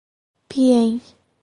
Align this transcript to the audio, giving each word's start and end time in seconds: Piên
Piên 0.49 0.89